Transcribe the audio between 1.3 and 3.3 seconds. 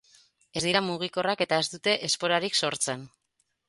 eta ez dute esporarik sortzen.